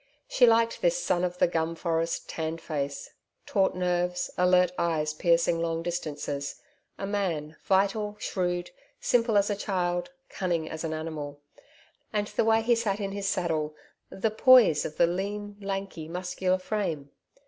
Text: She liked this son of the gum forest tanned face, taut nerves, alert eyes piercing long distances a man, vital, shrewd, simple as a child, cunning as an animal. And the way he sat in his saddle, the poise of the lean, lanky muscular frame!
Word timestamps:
She 0.27 0.47
liked 0.47 0.81
this 0.81 0.97
son 0.97 1.23
of 1.23 1.37
the 1.37 1.45
gum 1.47 1.75
forest 1.75 2.27
tanned 2.27 2.59
face, 2.59 3.11
taut 3.45 3.75
nerves, 3.75 4.31
alert 4.35 4.71
eyes 4.75 5.13
piercing 5.13 5.61
long 5.61 5.83
distances 5.83 6.55
a 6.97 7.05
man, 7.05 7.55
vital, 7.65 8.17
shrewd, 8.19 8.71
simple 8.99 9.37
as 9.37 9.51
a 9.51 9.55
child, 9.55 10.09
cunning 10.27 10.67
as 10.67 10.83
an 10.83 10.95
animal. 10.95 11.39
And 12.11 12.25
the 12.29 12.45
way 12.45 12.63
he 12.63 12.73
sat 12.73 12.99
in 12.99 13.11
his 13.11 13.29
saddle, 13.29 13.75
the 14.09 14.31
poise 14.31 14.85
of 14.85 14.97
the 14.97 15.05
lean, 15.05 15.57
lanky 15.61 16.07
muscular 16.07 16.57
frame! 16.57 17.11